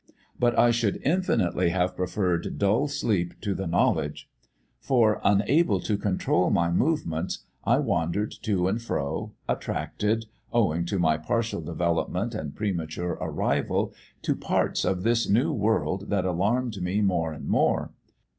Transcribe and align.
But 0.39 0.57
I 0.57 0.71
should 0.71 0.99
infinitely 1.05 1.69
have 1.69 1.95
preferred 1.95 2.57
dull 2.57 2.87
sleep 2.87 3.35
to 3.41 3.53
the 3.53 3.67
knowledge. 3.67 4.31
For, 4.79 5.21
unable 5.23 5.79
to 5.81 5.95
control 5.95 6.49
my 6.49 6.71
movements, 6.71 7.45
I 7.65 7.77
wandered 7.77 8.31
to 8.41 8.67
and 8.67 8.81
fro, 8.81 9.33
attracted, 9.47 10.25
owing 10.51 10.85
to 10.85 10.97
my 10.97 11.17
partial 11.17 11.61
development 11.61 12.33
and 12.33 12.55
premature 12.55 13.11
arrival, 13.21 13.93
to 14.23 14.35
parts 14.35 14.85
of 14.85 15.03
this 15.03 15.29
new 15.29 15.53
world 15.53 16.09
that 16.09 16.25
alarmed 16.25 16.81
me 16.81 17.01
more 17.01 17.31
and 17.31 17.47
more. 17.47 17.91